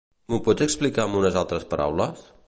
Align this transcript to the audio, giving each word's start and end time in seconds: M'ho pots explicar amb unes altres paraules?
M'ho 0.31 0.37
pots 0.47 0.63
explicar 0.65 1.03
amb 1.05 1.19
unes 1.19 1.37
altres 1.43 1.67
paraules? 1.75 2.25